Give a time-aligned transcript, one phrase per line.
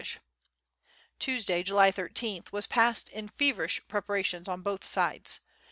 [1.19, 5.41] Tuesday, July 13th, was passed in feverish preparations on both sides.